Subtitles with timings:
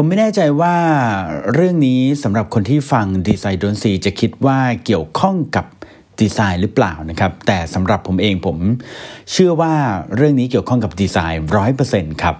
[0.00, 0.74] ผมไม่แน่ใจว่า
[1.54, 5.66] เรื่องนี้สำหรับคนที่ฟังดีไซน์ดนซีจะคิดว่าเกี่ยวข้องกับ
[6.20, 8.56] ดีไซน์หรือเปล่านะครับ แต่สำหรับผมเองผม
[9.32, 9.74] เชื่อว่า
[10.16, 12.36] เรื่องนี้เกี่ยวข้องกับดีไซน์ร้อยเปอร์เซ็นต์ครับ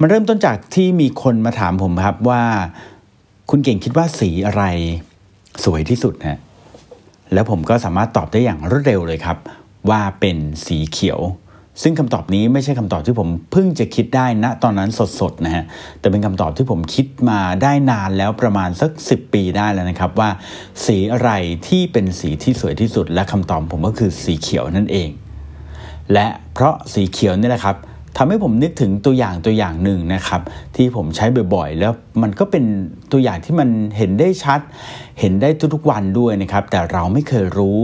[0.00, 2.44] มันเริ่มต้นจากที่มีคนมาถามผมครับว่า
[3.50, 4.62] คุณเก่งคิดว่าสีอะไร
[5.64, 6.38] สวยที่สุดนะ
[7.32, 9.38] แล้วผมก็สามารถตอบได้อย่างรวดเร็วเลยครับ
[9.90, 10.36] ว่าเป็น
[10.66, 11.20] สีเขียว
[11.82, 14.90] ซึ่งคำตอบนี้ไม่ใช่คำตอบที่ผมเพิ่งจะคิดได้นะตอนนั้น
[15.20, 15.64] สดๆนะฮะ
[16.00, 20.30] แต่เป็นคำตอบที่ผมคิดมาได้นานแล้วประมาณสัก 10 ปีได้แล้วนะครับว่า
[20.84, 21.30] สีอะไร
[21.68, 25.10] ที่เป็นสีที่สวยที่สุด และคำตอบผมก็คือสีเขียวนั่นเอง
[26.12, 27.76] และเพราะสีเขียวนี่แหละครับ
[28.16, 30.40] ทำให้ผมนึกถึงตัวอย่างตัวอย่างหนึ่งนะครับ
[30.76, 31.92] ที่ผมใช้บ่อยๆ แล้ว
[32.22, 32.64] มันก็เป็น
[33.12, 34.60] ตัวอย่างที่มันเห็นได้ชัด
[35.20, 37.80] เห็นได้ทุกๆวันด้วยนะครับ แต่เราไม่เคยรู้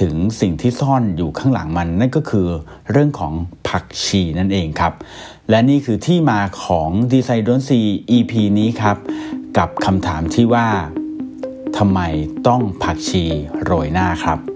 [0.00, 2.46] ถึงสิ่งที่ซ่อนอยู่ข้างหลังมันนั่นก็คือ
[2.90, 3.32] เรื่องของ
[3.68, 4.92] ผักชีนั่นเองครับ
[5.50, 7.80] และนี่คือที่มาของดีไซน์ดนซี
[8.16, 8.96] EP นี้ครับ
[9.58, 10.66] กับคำถามที่ว่า
[11.78, 12.00] ทำไม
[12.46, 13.24] ต้องผักชี
[13.62, 14.51] โรยหน้าครับ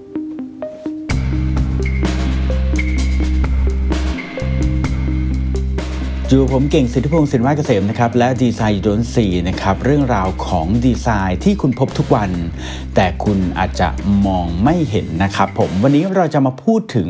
[6.31, 12.31] อยู่ผมเก่งสิทธิพงศ์สินวาเกษมนะครับและดีไซน์โดนสีนะครับเรื่องราวของดีไซน์ที่คุณพบทุกวัน
[12.95, 13.89] แต่คุณอาจจะ
[14.27, 17.09] มองไม่เห็นนะครับผมวันนี้เราจะมาพูดถึง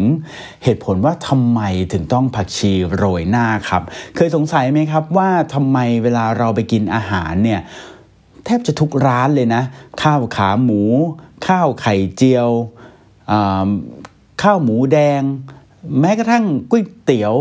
[0.65, 1.61] เหตุผลว่าทำไม
[1.93, 3.83] ถึงต้องผักชีโรยหน้าครับ
[4.17, 7.61] เคยสงสัยไหมครับว่าทำไมเวลาเราไปกินอาหารเนี่ย
[8.45, 9.63] แทบจะทุกร้านเลยนะ
[10.03, 10.83] ข้าวขาหมู
[11.47, 12.51] ข้าวไข่เจียว
[14.43, 15.23] ข้าวหมูแดง
[16.01, 17.37] แม้กระทั่งก๋วยเตี๋ยว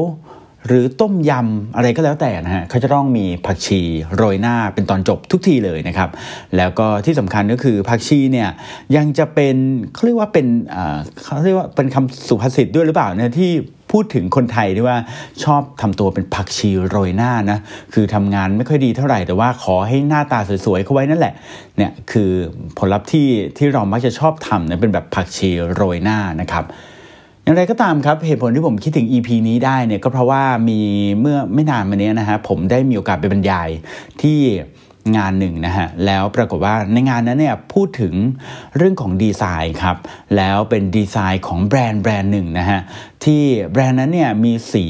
[0.67, 3.81] หรือต้มยำอะไรก็แล้วแต่นะฮะเขาจะต้องมีผักชี
[4.15, 6.09] โรยหน้าเป็นตอนจบทุกทีเลยนะครับ
[6.57, 8.49] แล้วก็ที่สำคัญก็คือผักชีเนี่ย
[8.95, 9.55] ยังจะเป็น
[9.93, 10.47] เขาเรียกว่าเป็น
[11.23, 13.51] เขาเรียกว่าเป็นคำสุภาษิตด้วยหรือเปล่าเนี่ยที่
[13.91, 14.97] พูดถึงคนไทยที่ว่า
[15.43, 17.59] ชอบทำตัวเป็นผักชีโรยหน้านะ
[17.93, 21.33] คือทำงานไม่ค่อยดีเท่าไหร่ แต่ว่าขอให้หน้าตาสวยๆเขาไว้นั่นแหละ
[21.77, 22.31] เนี่ยคือ
[22.77, 23.27] ผลลัพธ์ที่
[23.57, 26.65] ที่เรามักจะชอบทำเนี่ยเป็นแบบผักชีโรยหน้านะครับ
[27.45, 30.79] อย่างไรก็ตามครับ เหตุผลที่ผมคิดถึง EP นี้ได้เนี่ยก็เพราะว่ามี
[31.19, 33.69] เมื่อไม่นานมานี้นะฮะผมได้มีโอกาสไปบรรยาย
[34.21, 34.39] ที่
[35.17, 38.13] งานหนึ่งนะฮะแล้วปรากฏว่าในงานนั้นเนี่ยพูดถึง
[38.77, 39.97] เรื่องของดีไซน์ครับ
[40.35, 42.79] แล้วเป็นดีไซน์ของแบรนด์แบรนด์หนึ่งนะฮะ
[43.23, 44.85] ที่แบรนด์นั้นเนี่ยมีสี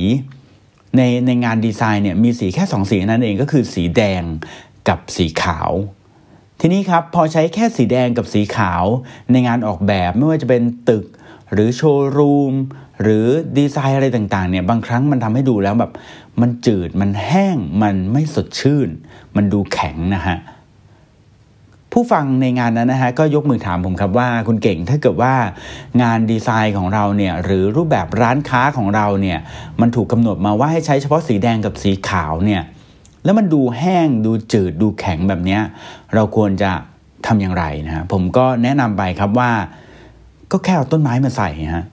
[0.97, 4.23] ในในงานดีไซน์เนี่ยมีสีแค่ 2 สีนั่นเองก็คือสีแดง
[4.89, 5.71] กับสีขาว
[6.61, 8.83] ทีนี้ครับพอใช้แค่สีแดงกับสีขาว
[9.31, 11.05] ในงานออกแบบไม่ว่าจะเป็นตึก
[11.53, 12.53] หรือโชว์รูม
[13.01, 13.25] หรือ
[13.57, 15.91] ดีไซน์อะไรต่างๆเนี่ยบางครั้งมันทำให้ดูแล้วแบบ
[16.41, 18.89] มันจืดมันแห้งมันไม่สดชื่น
[19.35, 20.37] มันดูแข็งนะฮะ
[21.91, 25.33] ผู้ฟังในงานนั้นนะฮะก็ยกมือถามผมครับว่าคุณเก่งถ้าเกิดว่า
[26.01, 29.39] งานดีไซน์ของเราเนี่ยหรือรูปแบบร้านค้าของเราเนี่ย
[29.81, 32.61] มันถูกกำหนดมาว่าให้ใช้เฉพาะสีแดงกับสีขาวเนี่ย
[33.23, 35.59] แล้วมันดูแห้งดูจืดดูแข็งแบบนี้
[36.13, 36.71] เราควรจะ
[37.25, 39.51] ทำอย่างไรนะฮะผมก็แนะนำไปครับว่า
[40.51, 41.85] ก็แค่เอาต้นไม้มาใส่ฮะ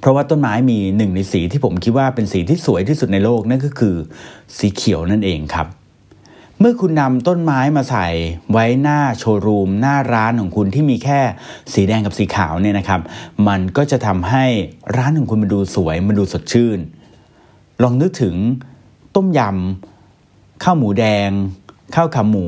[0.00, 3.94] เพราะว่าต้นไม้มีหนึ่งในสีที่ผมคิดว่าเป็นสีที่สวยที่สุดในโลกนั่นก็คือ
[4.58, 5.66] สีเขียวนั่นเองครับ
[6.58, 8.06] เมื่อคุณนำต้นไม้มาใส่
[8.52, 11.20] ไว้หน้าโชว์รูม หน้าร้านของคุณที่มีแค่
[11.72, 13.00] สีแดงกับสีขาวเนี่ยนะครับ
[13.48, 14.44] มันก็จะทำให้
[14.96, 16.78] ร้านของคุณมันดูสวยมันดูสดชื่น
[17.82, 18.34] ลองนึกถึง
[19.16, 21.30] ต้มยำข้าวหมูแดง
[21.94, 22.46] ข้าวขาหมู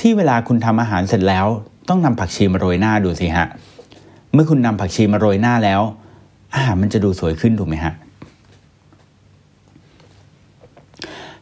[0.00, 1.46] ที่เวลาคุณทำอาหารเสร็จแล้ว
[1.88, 3.46] ต้องนำผักชีมาโรยหน้าดูสิฮะ
[4.36, 5.80] เมื่อคุณนำผักชีมาโรยหน้าแล้ว
[6.54, 7.94] อาหารมันจะดูสวยขึ้นถูกไหมฮะ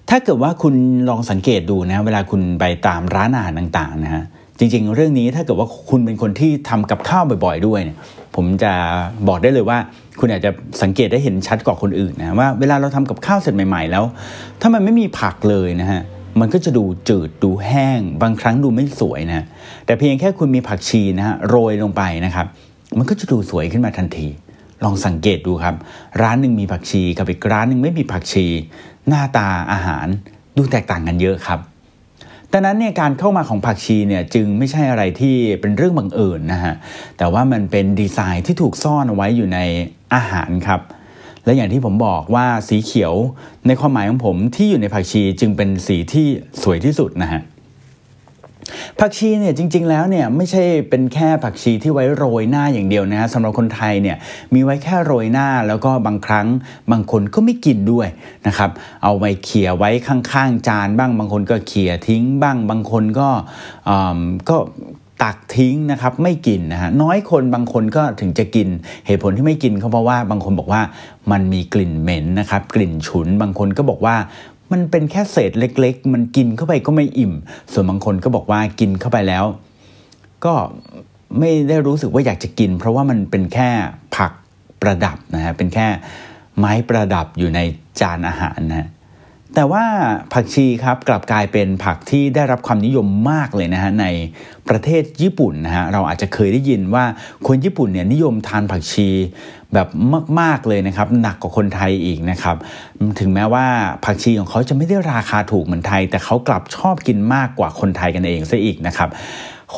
[0.09, 0.75] ถ้าเกิดว่าคุณ
[1.09, 4.23] ลองสังเกตดูนะเวลาคุณไปตามร้านอาหารต่างๆนะฮะ
[4.59, 7.97] จริง ๆ เรื่องนี้ถ้าเกิดว่าคุณเป็นคนที่ทำกับข้าวบ่อย ๆ ด้วยเนี่ย
[8.35, 8.73] ผมจะ
[9.29, 9.79] บอกได้เลยว่า
[10.21, 10.51] คุณอาจจะ
[10.83, 14.05] สังเกตได้เห็นชัดกว่าคนอื่นนะว่าเวลาเราทำกับข้าวเสร็จใหม่ ๆ แล้ว
[14.61, 16.03] ถ้ามันไม่มีผักเลยนะฮะ
[16.41, 19.47] มันก็จะดูจืดดูแห้ง บางครั้งดูไม่สวยนะ
[19.87, 22.47] แต่เพียงแค่คุณมีผักชีนะฮะโรยลงไปนะครับ
[22.99, 24.27] มันก็จะดูสวยขึ้นมาทันที
[24.85, 25.75] ลองสังเกตดูครับ
[26.23, 28.47] ร้านหนึ่งมีผักชีกับอีกร้านหนึ่งไม่มีผักชี
[29.09, 30.07] หน้าตาอาหาร
[30.57, 31.61] ดูแตกต่างกันเยอะครับ
[32.53, 36.75] ดังนั้นเนี่ยการเข้ามาของผักชีเนี่ยจึงไม่ใช่อะไรที่เป็นเรื่องบังเอิญนะฮะ
[37.19, 39.59] แต่ว่ามันเป็นดีไซน์ที่ถูกซ่อนเอาไว้อยู่ใน
[40.15, 40.81] อาหารครับ
[41.45, 43.15] และอย่างที่ผมบอกว่าสีเขียว
[43.67, 46.27] ในความหมายของผมที่อยู่ในผักชีจึงเป็นสีที่
[46.63, 47.41] สวยที่สุดนะฮะ
[48.99, 54.17] ผักชีเนี่ยจริง ๆ แล้วเนี่ยไม่ใช่เป็นแค่ผักชีที่ไว้โรยหน้าอย่างเดียวนะฮะสำหรับคนไทยเนี่ย
[54.55, 56.47] มีไว้แค่โรยหน้าแล้วก็บางครั้ง
[56.93, 58.09] บางคนก็ไม่กินด้วย
[58.47, 58.71] นะครับ
[59.03, 63.29] เอาไว้เขี่ยไว้ข้างๆ จานบ้าง บางคนก็เขี่ยทิ้งบ้าง บางคนก็
[64.51, 64.57] ก็
[65.25, 68.69] ตักทิ้งนะครับไม่กินนะฮะน้อยคนบางคนก็ถึงจะกิน
[69.07, 70.83] เหตุผลที่ไม่กินเขาเพราะว่าบางคนบอกว่า
[71.33, 74.17] มันมีกลิ่นเหม็นนะครับกลิ่นฉุน บางคนก็บอกว่า
[74.73, 77.33] มันเป็นแค่เศษเล็ก ๆ มันกินเข้าไปก็ไม่อิ่ม
[77.73, 79.45] ส่วนบางคนก็บอกว่ากินเข้าไปแล้ว
[80.45, 80.55] ก็
[81.39, 83.69] ไม่ได้รู้สึกว่าอยากจะกิน เพราะว่ามันเป็นแค่
[84.17, 84.33] ผัก
[84.81, 85.87] ประดับนะฮะเป็นแค่
[86.59, 87.61] ไม้ประดับอยู่ใน
[88.01, 88.89] จานอาหารนะ
[89.55, 89.85] แต่ว่า
[90.33, 94.07] ผักชีครับกลับกลายเป็นผักที่ได้รับความนิยมมากเลยนะฮะใน
[94.69, 97.05] ประเทศญี่ปุ่นนะฮะเราอาจจะเคยได้ยินว่า
[97.47, 99.09] คนญี่ปุ่นเนี่ยนิยมทานผักชี
[99.75, 99.89] แบบ
[100.41, 102.57] มาก ๆเลยนะครับหนักกว่าคนไทยอีกนะครับ
[103.21, 103.67] ถึงแม้ว่า
[104.05, 109.09] ผักชีของเขาจะไม่ได้ราคาถูกเหมือนไทย แต่เขากลับชอบกินมากกว่าคนไทยกันเองซะอีกนะครับ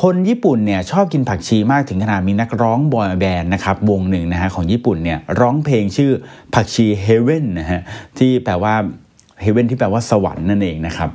[0.01, 6.11] คนญี่ปุ่นเนี่ยชอบกินผักชีมากถึงขนาดมีนักร้องบอยแบนด์นะครับวงหนึ่งนะฮะของญี่ปุ่นเนี่ยร้องเพลงชื่อ
[6.53, 7.81] ผักชีเฮเว่นนะฮะ
[8.17, 8.75] ที่แปลว่า
[9.41, 11.11] เฮเว่นที่แปลว่าสวรรค์นั่นเองนะครับ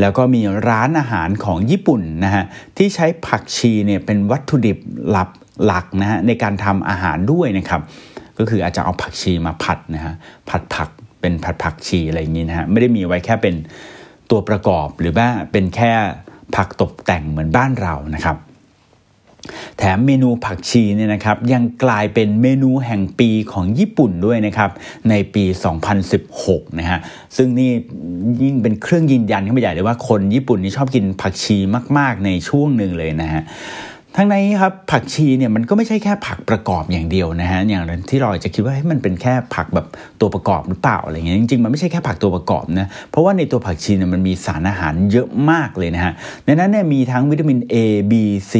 [0.00, 2.44] แล้วก็มีร้านอาหารของญี่ปุ่นนะฮะ
[2.76, 4.78] ที่ใช้ผักชีเนี่ยเป็นวัตถุดิบ
[5.10, 5.30] หลัก
[5.64, 7.80] หลักนะฮะในการทำอาหารด้วยนะครับ
[8.38, 10.14] ก็คืออาจจะเอาผักชีมาผัดนะฮะ
[10.50, 10.88] ผัดผัก
[11.20, 13.54] เป็นผัดผักชีอะไรอย่างนี้นะฮะไม่ได้มีไว้แค่เป็น
[14.30, 15.92] ตัวประกอบหรือว่าเป็นแค่
[16.56, 18.36] ผักตกแต่งเหมือนบ้านเรานะครับ
[19.78, 24.70] แถมเมนูผักชีเนี่ยนะครับยังกลายเป็นเมนูแห่งปีของญี่ปุ่นด้วยนะครับ
[25.10, 25.44] ในปี
[26.12, 26.98] 2016 นะฮะ
[27.36, 27.70] ซึ่งนี่
[28.42, 31.56] ยิ่งเป็นเครื่องยืนยันขึ้นไปใหญ่เลยว่าคนญี่ปุ่นนี่ชอบกินผักชี
[31.98, 33.42] มาก ๆ ในช่วงหนึ่งเลยนะฮะ
[34.18, 39.86] ทั้งนี้ครับผักชีเนี่ยมันก็ไม่ใช่แค่ผักประกอบอย่างเดียวนะฮะอย่างที่เราจะคิดว่ามันเป็นแค่ผักแบบ
[40.20, 46.12] ตัวประกอบหรือเปล่าอะไรเงี้ยจริงๆมันไม่ใช่แค่ผักตัวประกอบนะเพราะว่าในตัวผักชีเนี่ยมันมีสารอาหารเยอะมากเลยนะฮะ
[46.44, 47.76] ในนั้นเนี่ยมีทั้งวิตามิน A
[48.10, 48.12] B
[48.52, 48.54] C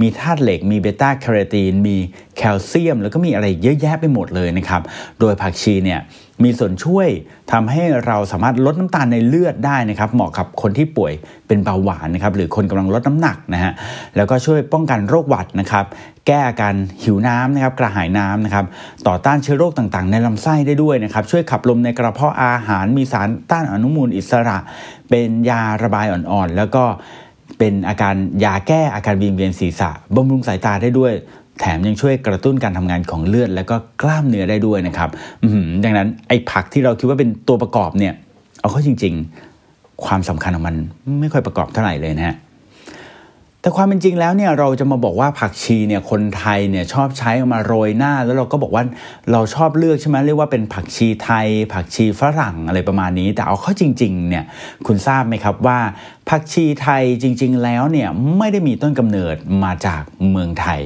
[0.00, 1.96] มีธาตุเหล็ก มีเบต้าแคโรทีนมี
[2.36, 4.82] แคลเซียม แล้วก็มีอะไรเยอะแยะไปหมดเลยนะครับ
[5.20, 6.00] โดยผักชีเนี่ย
[6.44, 7.08] มีส่วนช่วย
[7.52, 11.12] ทำให้เราสามารถลดน้ำตาลในเลือดได้นะครับ เหมาะกับคนที่ป่วย
[11.46, 13.72] เป็นเบาหวานนะครับ หรือคนกำลังลดน้ำหนักนะฮะ
[14.16, 15.84] แล้วก็ช่วยป้องกันโรคหวัดนะครับ
[16.26, 18.64] แก้อาการหิวน้ำนะครับ กระหายน้ำนะครับ
[19.08, 24.58] ต่อต้านเชื้อโรคต่างๆ ในลำไส้ได้ด้วยนะครับ ช่วยขับลมในกระเพาะอาหารมีสารต้านอนุมูลอิสระ
[25.10, 26.84] เป็นยาระบายอ่อนๆ แล้วก็
[27.58, 31.12] เป็นอาการยาแก้อาการวิงเวียนศีรษะบำรุงสายตาได้ด้วย
[31.60, 35.10] แถมยังช่วยกระตุ้นการทำงานของเลือด และก็กล้ามเนื้อได้ด้วยนะครับ
[35.84, 38.14] ดังนั้นไอ้ผักที่เราคิดว่าเป็นตัวประกอบเนี่ย
[38.60, 39.14] เอาเข้าจริง
[39.58, 40.76] ๆ ความสำคัญของมัน
[41.20, 42.36] ไม่ค่อยประกอบเท่าไหร่เลยนะฮะ
[43.60, 48.82] แต่ความเป็นจริงแล้วเนี่ยเราจะมาบอกว่าผักชีเนี่ยคนไทยเนี่ยชอบใช้มาโรยหน้า แล้วเราก็บอกว่า
[49.32, 54.44] เราชอบเลือกใช่ไหมเรียกว่าเป็นผักชีไทย ผักชีฝรั่งอะไรประมาณนี้ แต่เอาเข้าจริงๆเนี่ย
[54.86, 55.78] คุณทราบไหมครับว่า
[56.28, 60.80] ผักชีไทยจริง ๆ แล้วเนี่ยไม่ได้มีต้นกำเนิดมาจากเมืองไทย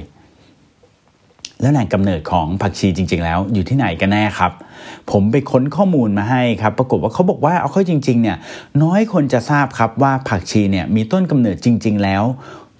[1.60, 4.52] แล้วแหล่งกำเนิดของผักชีจริง ๆ แล้วอยู่ที่ไหนกันแน่ครับ
[5.10, 8.36] ผมไปค้นข้อมูลมาให้ครับ ปรากฏว่าเขาบอกว่าเอาเข้าจริงๆเนี่ย
[8.82, 12.22] น้อยคนจะทราบครับว่าผักชีเนี่ยมีต้นกำเนิดจริง ๆ แล้ว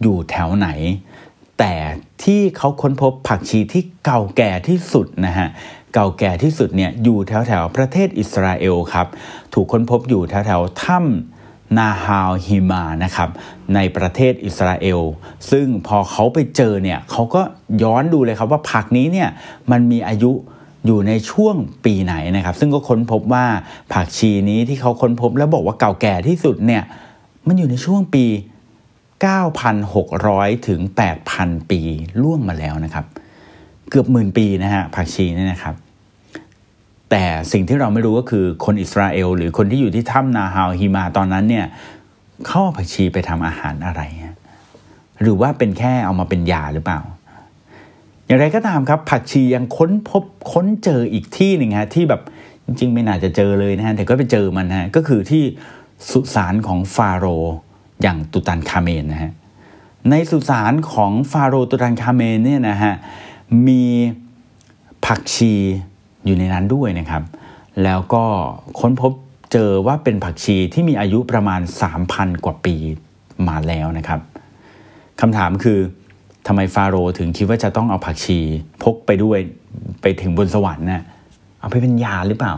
[0.02, 0.68] อยู่แถวไหน
[1.58, 1.74] แต่
[2.22, 5.48] ที่เขาค้นพบผักชีที่เก่าแก่ที่สุดนะฮะ
[5.94, 9.06] เก่าแก่ที่สุดเนี่ยอยู่แถวแถวประเทศอิสราเอลครับ
[9.54, 11.39] ถูกค้นพบอยู่แถวแถวถ้ำ
[11.78, 13.30] นาฮาวฮิมานะครับ
[13.74, 15.00] ในประเทศอิสราเอล
[15.50, 17.42] ซึ่งพอเขาไปเจอเนี่ยเขาก็
[17.82, 19.28] ย้อนดูเลยครับว่าผักนี้เนี่ย
[19.70, 20.32] มันมีอายุ
[20.86, 23.46] อยู่ในช่วงปีไหนนะครับ ซึ่งก็ค้นพบว่า
[23.92, 26.82] ผักชีนี้ที่เขาค้นพบแล้วบอกว่าเก่าแก่ที่สุดเนี่ย
[27.46, 28.24] มันอยู่ในช่วงปี
[29.46, 30.80] 9,600 ถึง
[31.26, 31.80] 8,000 ปี
[32.22, 33.04] ล่วงมาแล้วนะครับ
[33.90, 35.74] เกือบหมื่นปีนะฮะผักชีนี่นะครับ
[37.10, 41.66] แต่สิ่งที่เราไม่รู้ก็คือคนอิสราเอล หรือคนที่อยู่ที่ถ้ำ Nahal Hemar ตอนนั้นเนี่ย
[42.46, 44.02] เอาผักชีไปทำอาหารอะไร
[45.22, 47.00] หรือว่าเป็นแค่เอามาเป็นยาหรือเปล่า
[48.26, 52.20] อย่างไรก็ตามครับ ผักชียังค้นพบค้นเจออีกที่หนึ่งฮะที่แบบ
[52.64, 55.42] จริงๆ ไม่น่าจะเจอเลยนะฮะแต่ก็ไปเจอมันฮะก็คือที่
[56.10, 57.26] สุสานของฟาโรห์
[58.02, 59.32] อย่างตุตันคาเมนนะฮะ
[60.10, 62.94] ในสุสานของฟาโรห์ตุตันคาเมนเนี่ยนะฮะ
[63.68, 63.84] มี
[65.04, 65.54] ผักชี
[66.24, 67.22] อยู่ในนั้นด้วยนะครับ
[67.84, 68.24] แล้วก็
[68.80, 69.12] ค้นพบ
[69.52, 71.60] เจอว่าเป็นผักชีที่มีอายุประมาณ
[72.02, 72.74] 3,000 กว่าปี
[73.48, 74.20] มาแล้วนะครับ
[75.20, 75.78] คำถามคือ
[76.46, 78.38] ทำไมฟาโรห์ถึงคิดว่าจะต้องเอาผักชี
[78.82, 79.38] พกไปด้วย
[80.02, 81.02] ไปถึงบนสวรรค์นะ่ะ
[81.60, 82.54] เอาไปเป็นยาหรือเปล่า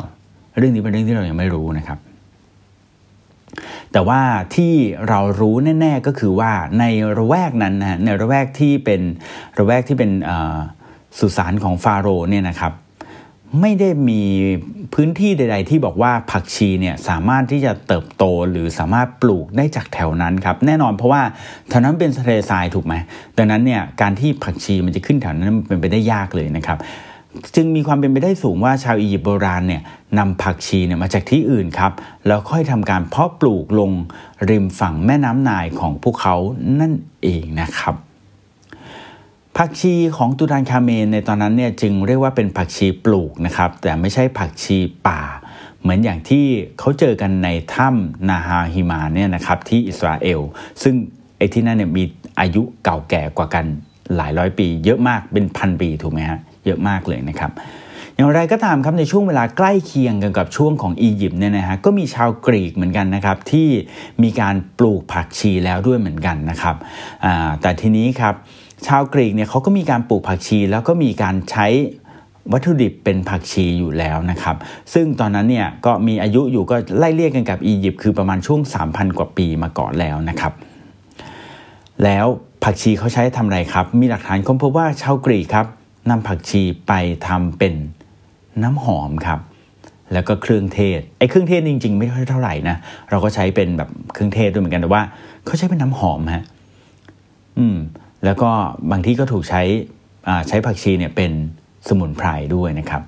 [0.58, 1.98] เรื่องนี้เป็นเรื่องที่เรายังไม่รู้นะครับ
[3.92, 4.20] แต่ว่า
[4.54, 4.72] ที่
[5.08, 6.84] เรารู้แน่ ๆก็คือว่าใน
[7.18, 9.00] ระแวกนั้นนะในระแวกที่เป็น
[9.58, 10.10] ระแวกที่เป็น
[11.18, 12.72] สุสานของฟาโรห์เนี่ยนะครับ
[13.60, 14.22] ไม่ได้มี
[14.94, 21.22] พื้นที่ใด ๆ ที่บอกว่าผักชีเนี่ยสามารถที่จะเติบโตหรือสามารถปลูกได้จากแถวนั้นครับแน่นอนเพราะว่า
[21.68, 22.94] แถวนั้นเป็นทะเลทรายถูกไหม
[23.38, 26.78] ดังนั้นเนี่ยการที่ผักชีมันจะขึ้นแถวนั้นมันเป็นไปได้ยากเลยนะครับ
[27.54, 29.82] จึงมีความเป็นไปได้สูงว่าชาวอียิปต์โบราณเนี่ย
[30.18, 31.92] นำผักชีเนี่ยมาจากที่อื่นครับ
[32.26, 33.90] แล้วค่อยทำการเพาะปลูกลง
[34.50, 36.36] ริมฝั่งแม่น้ำนายของพวกเขา
[36.80, 36.92] นั่น
[37.22, 37.96] เองนะครับ
[39.58, 45.20] ผักชีของตูตานคาเมนในตอนนั้นเนี่ยจึงเรียกว่าเป็นผักชีปลูกนะครับ แต่ไม่ใช่ผักชีป่า
[45.80, 46.44] เหมือนอย่างที่
[46.78, 50.40] เขาเจอกันในถ้ำนาฮาฮิมาเนี่ยนะครับที่อิสราเอล
[50.82, 50.94] ซึ่ง
[51.38, 52.04] ไอ้ที่นั่นเนี่ยมี
[52.40, 53.64] อายุเก่าแก่กว่ากัน
[54.16, 57.50] หลายร้อยปี เยอะมากเป็นพันปีถูกไหมฮะเยอะมากเลยนะครับ
[58.16, 63.68] อย่างไรก็ตามครับในช่วงเวลาใกล้เคียงกันกับช่วงของอียิปต์เนี่ยนะฮะก็มีชาวกรีกเหมือนกันนะครับที่
[64.22, 66.76] มีการปลูกผักชีแล้วด้วยเหมือนกันนะครับ
[67.60, 68.34] แต่ทีนี้ครับ
[68.86, 71.66] ชาวกรีกเนี่ยเขาก็มีการปลูกผักชี แล้วก็มีการใช้
[72.52, 74.56] วัตถุดิบเป็นผักชีอยู่แล้วนะครับ
[74.94, 78.60] ซึ่งตอนนั้นเนี่ยก็มีอายุอยู่ก็ไล่เรียกกันกับอียิปต์คือประมาณช่วง
[78.90, 80.52] 3,000 กว่าปีมาก่อนแล้วนะครับ
[82.04, 82.26] แล้ว
[82.62, 85.66] ผักชีเขาใช้ทำอะไรครับ มีหลักฐานค้นพบว่าชาวกรีกครับ
[86.10, 86.92] นำผักชีไป
[87.26, 87.74] ทำเป็น
[88.62, 89.40] น้ำหอมครับ
[90.12, 92.76] แล้วก็เครื่องเทศไอ้เครื่องเทศจริง ๆ ไม่ค่อยเท่าไหร่นะ
[93.10, 95.02] เราก็ใช้เป็นแบบเครื่องเทศด้วยเหมือนกันแต่ว่า
[95.46, 96.44] เขาใช้เป็นน้ำหอมฮะ
[97.58, 97.76] อืม
[98.24, 98.50] แล้วก็
[98.90, 99.62] บางที่ก็ถูกใช้
[100.48, 101.32] ใช้ผักชีเนี่ยเป็น
[101.88, 103.02] สมุนไพรด้วยนะครับ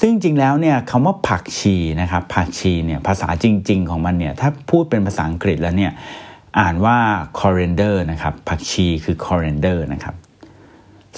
[0.00, 5.92] ซึ่งจริงแล้วเนี่ยคำว่าผักชีนะครับผักชีเนี่ยภาษาจริง ๆ ของมันเนี่ยถ้าพูดเป็นภาษาอังกฤษแล้วเนี่ย
[6.58, 6.96] อ่านว่า
[7.38, 10.14] coriander นะครับผักชีคือ coriander นะครับ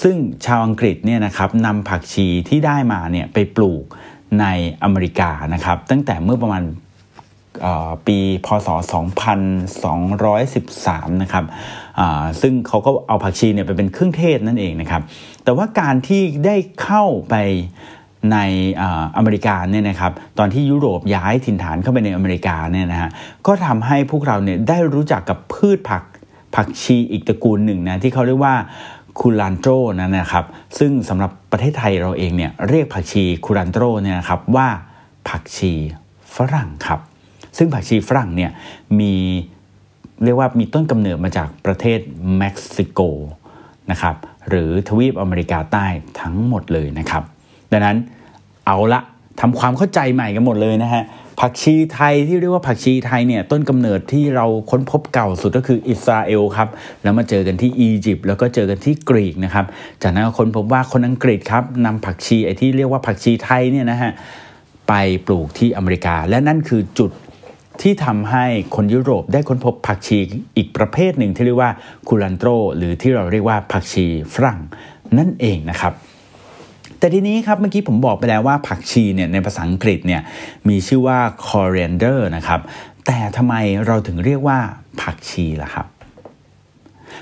[0.02, 3.84] ซึ่งชาวอังกฤษเนี่ยนะครับนำผักชีที่ได้มาเนี่ยไปปลูก
[4.40, 4.46] ใน
[4.82, 6.62] อเมริกานะครับตั้งแต่เมื่อประมาณ
[8.06, 8.68] ปีพศ
[9.86, 11.44] 2213 นะครับ
[12.40, 15.02] ซึ่งเขาก็เอาผักชีเนี่ยไปเป็นเครื่องเทศนั่นเองนะครับ
[15.44, 17.34] แต่ว่าการที่ได้เข้าไป
[18.32, 18.38] ใน
[19.16, 23.10] อเมริกาเนี่ยนะครับตอนที่ยุโรปย้ายถิ่นฐานเข้าไปในอเมริกาเนี่ยนะฮะ
[23.46, 26.02] ก็ทำให้พวกเราเนี่ยได้รู้จักกับพืชผัก
[26.54, 28.54] ผักชีอีกตระกูลหนึ่งนะที่เขาเรียกว่า
[29.20, 29.70] คูลันโตร
[30.00, 30.44] นั่นนะครับ
[30.78, 34.68] ซึ่งสำหรับประเทศไทยเราเองเนี่ยเรียกผักชีคูลันโตรเนี่ยนะครับว่า
[35.28, 35.72] ผักชี
[36.34, 37.00] ฝรั่งครับ
[37.56, 38.50] ซึ่งผักชีฝรั่งเนี่ย
[39.00, 39.14] มี
[40.24, 42.00] เรียกว่ามีต้นกำเนิดมาจากประเทศ
[42.36, 43.00] เม็กซิโก
[43.90, 44.16] นะครับ
[44.48, 45.86] หรือทวีปอเมริกาใต้
[46.20, 47.22] ทั้งหมดเลยนะครับ
[47.72, 47.96] ดังนั้น
[48.66, 49.00] เอาละ
[49.40, 51.02] ทำความเข้าใจใหม่กันหมดเลยนะฮะ
[51.40, 56.68] ผักชีไทยที่เรียกว่าผักชีไทยเนี่ยต้นกำเนิดที่เราค้นพบเก่าสุดก็คืออิสราเอลครับ
[57.02, 59.66] แล้วมาเจอกันที่อียิปต์แล้วก็เจอกันที่กรีกนะครับ
[60.02, 64.12] จากนั้นค้นพบว่าคนอังกฤษครับนำผักชีไอ้ที่เรียกว่าผักชีไทยเนี่ยนะฮะ
[64.88, 64.92] ไป
[65.26, 67.10] ปลูกที่อเมริกา และนั่นคือจุด
[67.82, 70.18] ที่ทำให้คนยุโรปได้ค้นพบผักชี
[70.56, 71.70] อีกประเภทหนึ่งที่เรียกว่า
[72.08, 74.60] คูลันโตรหรือที่เราเรียกว่าผักชีฝรั่ง
[75.18, 75.92] นั่นเองนะครับ
[76.98, 80.22] แต่ทีนี้ครับเมื่อกี้ผมบอกไปแล้วว่าผักชีเนี่ยในภาษาอังกฤษเนี่ย
[80.68, 82.60] มีชื่อว่า coriander นะครับ
[83.06, 83.54] แต่ทำไม
[83.86, 84.58] เราถึงเรียกว่า
[85.00, 85.86] ผักชีล่ะครับ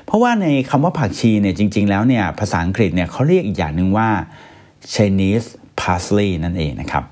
[0.04, 4.08] เพราะว่าในคำว่าผักชีเนี่ยจริง ๆ แล้วเนี่ยภาษาอังกฤษเนี่ยเขาเรียกอีกอย่างหนึ่งว่า
[4.94, 5.48] Chinese
[5.80, 7.04] parsley นั่นเองนะครับ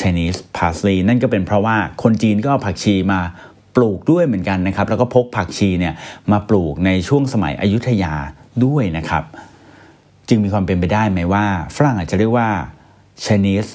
[0.00, 3.20] Chinese parsley นั่นก็เป็นเพราะว่าคนจีนก็เอาผักชีมา
[3.76, 5.94] ปลูกด้วยเหมือนกันนะครับ แล้วก็พกผักชีเนี่ย
[6.32, 8.14] มาปลูกในช่วงสมัยอยุธยา
[8.64, 9.24] ด้วยนะครับ
[10.28, 11.44] จึงมีความเป็นไปได้ไหมว่า
[11.76, 12.48] ฝรั่งอาจจะเรียกว่า
[13.24, 13.70] Chinese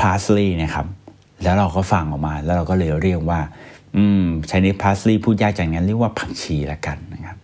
[0.00, 0.86] parsley นะครับ
[1.42, 3.40] แล้วเราก็ฟังออกมา แล้วเราก็เลยเรียกว่า
[3.96, 7.36] อืม Chinese parsley พูดยากจากนั้นเรียกว่าผักชีละกันนะครับ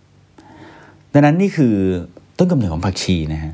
[1.13, 1.75] ดังนั้นนี่คือ
[2.37, 3.53] ต้นกำเนิดของผักชีนะฮะ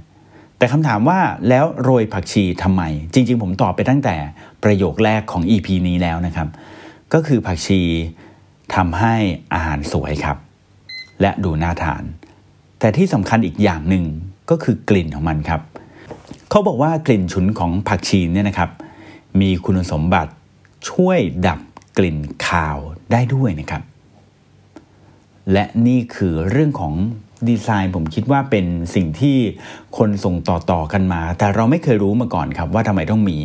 [0.57, 1.19] แต่คำถามว่า
[1.49, 2.83] แล้วโรยผักชีทำไม
[3.13, 4.15] จริง ๆ ผมตอบไปตั้งแต่
[4.63, 6.47] ประโยคแรกของ EP นี้แล้วนะครับ
[7.13, 7.81] ก็คือผักชี
[8.75, 9.15] ทำให้
[9.53, 10.37] อาหารสวยครับ
[11.21, 12.03] และดูน่าทาน
[12.79, 14.05] แต่ที่สำคัญอีกอย่างหนึ่ง
[14.49, 15.61] ก็คือกลิ่นของมันครับ
[16.49, 18.69] เขาบอกว่ากลิ่นฉุนของผักชีเนี่ยนะครับ
[19.41, 20.31] มีคุณสมบัติ
[20.89, 21.59] ช่วยดับ
[21.97, 22.77] กลิ่นคาว
[23.11, 23.83] ได้ด้วยนะครับ
[25.53, 26.93] และนี่คือเรื่องของ
[27.51, 29.37] ดีไซน์ผมคิดว่าเป็นสิ่งที่
[29.97, 33.39] คนส่งต่อๆกันมา แต่เราไม่เคยรู้มาก่อนครับว่าทำไมต้องมี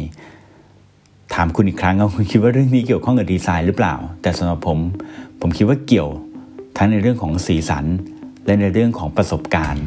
[1.34, 4.78] ถามคุณอีกครั้งว่าคุณคิดว่าเรื่องนี้เกี่ยวข้องกับดีไซน์หรือเปล่า แต่สำหรับผม
[5.40, 6.08] ผมคิดว่าเกี่ยว
[6.76, 7.84] ทั้งในเรื่องของสีสัน
[8.46, 9.84] และในเรื่องของประสบการณ์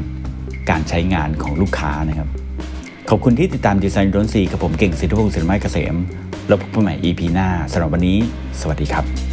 [0.70, 2.28] การใช้งานของลูกค้านะครับ
[3.10, 5.96] ขอบคุณที่ติดตามดีไซน์ดนซีกับผมเก่งสิทธิพงศ์สินไม้เกษม
[6.48, 8.18] แล้วพบกันใหม่ EP หน้าสำหรับวันนี้
[8.60, 9.23] สวัสดีครับ